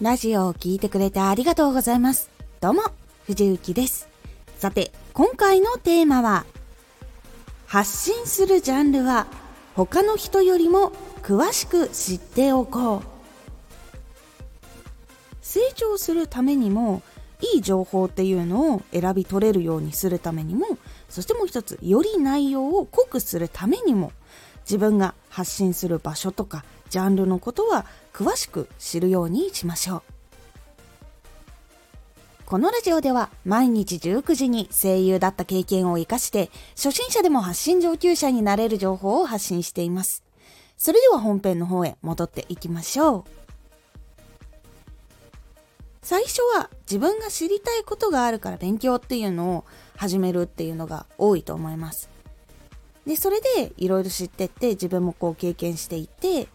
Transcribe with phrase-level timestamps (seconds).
[0.00, 2.30] ラジオを聴いてくれてありがとうございます。
[2.62, 2.84] どうも、
[3.26, 4.08] 藤幸です。
[4.56, 6.46] さて、今回のテーマは、
[7.66, 9.26] 発信するジャンルは
[9.74, 10.92] 他の人よりも
[11.22, 13.02] 詳しく知っておこう。
[15.42, 17.02] 成長するためにも、
[17.54, 20.78] いい情報っていうのを選び取れるようにするためにも、
[21.10, 24.12] そしてもう一つ、より内容を濃くするためにも、
[24.62, 30.02] 自分が発信する場所とかジャンルのことは詳しく知るようにしましょう。
[32.44, 40.24] このラジオでは毎日19時に声優だった経験を活かして初心者でも発信上級者になれる情報を発信しています。
[40.76, 43.24] それでは本編の方へ戻っていきましょう。
[46.02, 49.64] 最初は自分が知りたいことがあるから勉強っていうのを
[49.96, 52.10] 始めるっていうのが多いと思います。
[53.06, 56.48] で、それでいろいろ知ってって自分もこう経験していって、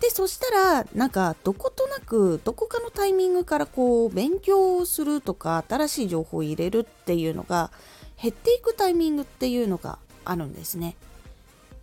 [0.00, 7.70] で、そしたら、なんか、どことなく、どこかのタイミングからこう、勉強をするとか、新しい情報を入れるっていうのが、
[8.20, 10.96] 減っていくタイミングっていうのがあるんですね。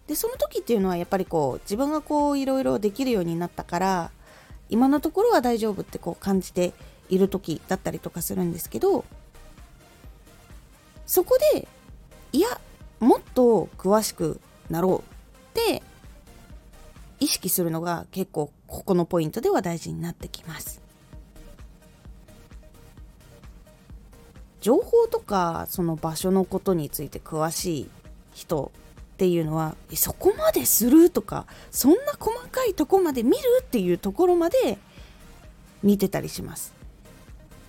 [0.07, 4.11] で、その時っていうのは、やっぱりこう、自分がこう、いろいろできるようになったから、
[4.69, 6.73] 今のところは大丈夫ってこう感じて
[7.09, 9.03] いる時だったりとかするんですけど、
[11.05, 11.67] そこで、
[12.31, 12.59] いや、
[12.99, 14.39] もっと詳しく
[14.69, 15.10] なろう
[17.21, 20.81] 意識するのが結構ここのポイントでは大事になってきます。
[24.59, 27.89] 情報とかその場所のことについて詳しい
[28.33, 28.71] 人
[29.13, 34.77] っていうのはそこまでするとかそんな細かいとこまで見るっていうところまで
[35.83, 36.73] 見てたりします。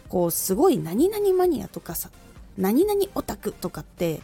[0.08, 2.10] こうすごい何々マニアとかさ
[2.56, 4.20] 何々オタクとかって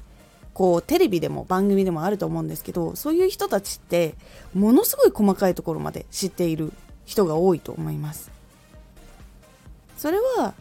[0.59, 4.17] こうテレビでも番組でもあると思うんですけどそういう人たちって
[4.55, 6.73] ものすごい細かいところまで知っている
[7.07, 8.33] 人が多いと思います。
[9.97, 10.55] それは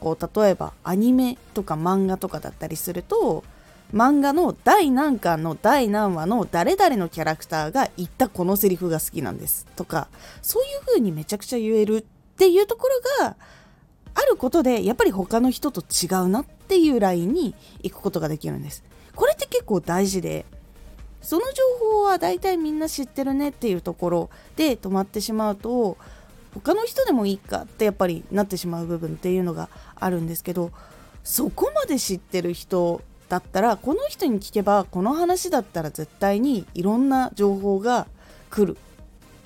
[0.00, 3.44] こう例えばアニメとか漫画とかだったりすると
[3.92, 9.66] 漫画の第何巻の第何話の誰々のキャラクターが言ったこのセリフが好きなんです。
[9.76, 10.08] とか
[10.40, 12.04] そういう風にめちゃくちゃ言えるっ
[12.38, 12.88] ていうとこ
[13.20, 13.36] ろが
[14.14, 18.88] あることでやっぱり他の人と違うなっていうラインに行くことができるんです。
[19.18, 20.46] これって結構大事で
[21.20, 25.98] その情報は大体みんな知ってるねっていうところで止まってしまうと
[26.54, 30.70] 他の人でもいいかってやっぱりなってしまう部分っていうのがあるんですけど
[31.24, 38.06] そこまで知ってる人だったらこの人に聞けばこの話だったら絶対にいろんな情報が
[38.50, 38.78] 来る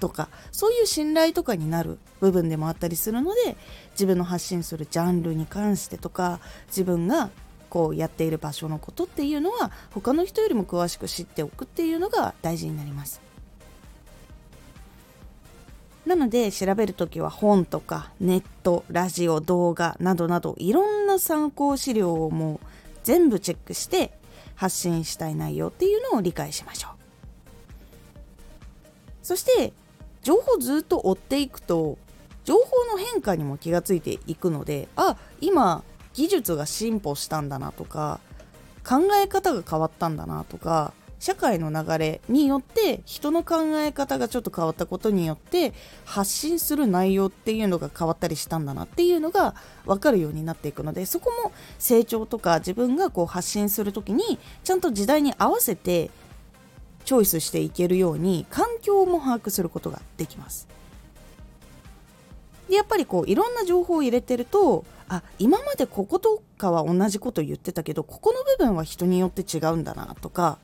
[0.00, 3.56] とかそういう信頼とかになる部分でもあったりするので
[3.92, 7.30] 自分の発信するジャンルに関してとか自分が
[7.72, 13.22] こうやっている場所のことっていうのは他の人よりも詳しく知っておくっていうのが大事になります。
[16.04, 22.66] なので調べるときは本とかネット、ラジオ、動画などなどいろんな参考資料をもう
[23.04, 24.12] 全部チェックして
[24.54, 26.92] 発信したい内容っていうのを理解しましょう。
[29.22, 29.72] そして
[30.22, 31.96] 情報ずっと追っていくと
[32.44, 32.60] 情報
[32.90, 38.20] の変化にも気がついていくのであ今技術が進歩したんだなとか
[38.86, 40.92] 考え方が変わったんだなとか
[41.22, 45.72] 社会の流れによって人の考え方がちょっと変わったことによって
[46.04, 49.54] 発信する内容っていうのが変わったりしたんだなっていうのが
[49.86, 56.10] 分かるようになっていくのでそこも成長とか自分がこう発信する時にちゃんと時代に合わせて
[57.04, 60.66] チョイスしていけるように環境も把握することができます。
[62.68, 70.58] でやっぱりこういろんな情報を入れてるとあ今までこことかは同じこと言ってたけどここの部分は人によって違うんだなとか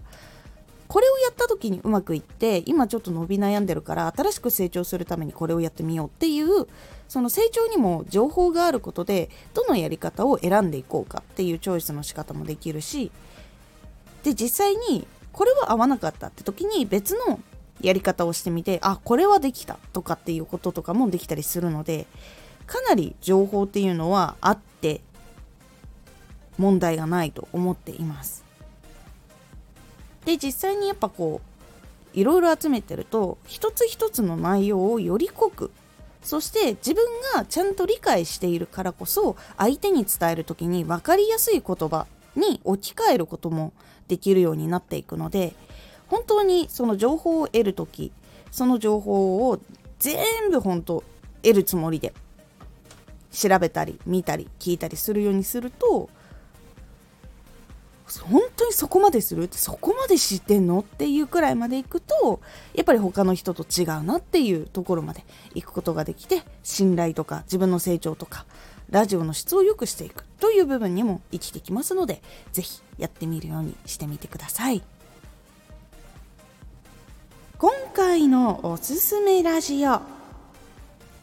[0.89, 6.67] これをやった時にうまくいって今ちょっと伸び悩んでるから新しく成長するためにこれをやってみようっていう
[7.09, 13.13] その成長にも情報があることでどのやり方を選んでいこうかっていうチョイスの仕方もできるし
[14.25, 17.39] で実際にこれは合わなかったって時に別の
[17.81, 22.07] やり方をしてみてあこれはできたとかっていうこととかもできたりするので
[22.67, 25.01] かなり情報っていうのはあって
[26.59, 28.45] 問題がないと思っています。
[30.25, 31.41] で実際にやっぱこ
[32.15, 35.71] ういろいろ集めてると一つ一つの内容をより濃く
[36.23, 37.05] そして自分
[37.35, 43.73] がちゃんと理解しているからこそ相手に伝える時に分かりやすい言葉に置き換えることも
[44.09, 45.55] できるようになっていくので
[46.09, 48.13] 本当にその情報を得る時
[48.51, 49.61] その情報を
[49.99, 51.05] 全部本当
[51.43, 52.13] 得るつもりで
[53.31, 56.09] 調べたり見たり聞いたりするようにすると
[58.23, 62.41] 本当にそこまでするそこまで知ってんのっていうくらいまでいくと
[62.75, 68.47] やっぱり他の人と違うなっていうところまで行くことができて信頼とか自分の成長とか
[68.89, 72.23] ラジオの質を良くしていくという部分にも生きてきますので
[72.53, 74.83] ぜひやってみるようにしてみてください。
[77.61, 80.01] 今回のおすすめラジオ。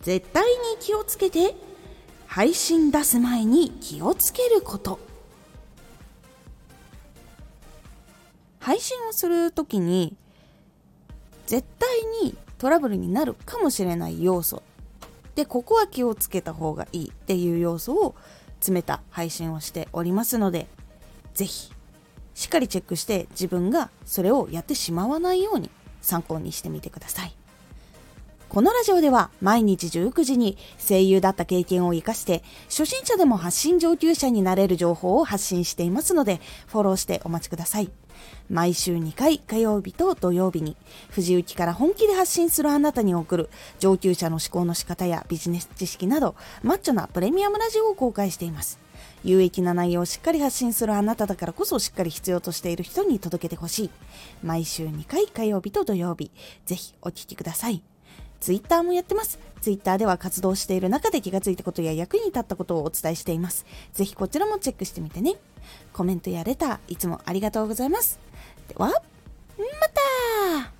[0.01, 1.55] 絶対に気をつけて
[2.27, 4.99] 配信出す前に気をつけること。
[8.59, 10.17] 配信をする時に
[11.45, 14.61] 絶対にトラブルになるかもしれない要素。
[15.35, 18.13] でここは気をつけた方がいいっていう要素を
[18.55, 20.67] 詰めた配信をしておりますので
[21.33, 21.71] 是非
[22.33, 25.69] しっかりチェックして自分がそれをやってしまわないように
[26.05, 27.35] 参考にしてみてください。
[28.47, 37.91] このラジオでは毎日19時に声優だった経験を活かして初心者でも発信上級者になれる情報を発信していますのでフォローしてお待ちください。
[38.49, 40.77] 毎週2回火曜日と土曜日に
[41.09, 43.49] 藤雪から本気で発信するあなたに送る
[43.79, 48.84] 上級者の思考の仕方やビジネス知識などマッチョなプレミアムラジオを公開しています。
[49.25, 53.89] 有益な内容をしっかり発信するあなただからこそしっかり必要としている人に届けてほしい。
[54.43, 56.31] 毎週2回火曜日と土曜日、
[56.65, 57.81] ぜひお聴きください。
[58.39, 59.39] ツイッターもやってます。
[59.61, 63.65] ツイッターでは活動している中で気がついたことや役に立ったことをお伝えしています。
[63.93, 65.37] ぜひこちらもチェックしてみてね。
[65.91, 68.19] コメントやレター、いつもありがとうございます。
[68.67, 68.93] では、ま
[70.61, 70.74] た